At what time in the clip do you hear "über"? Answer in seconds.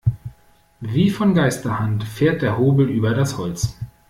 2.89-3.13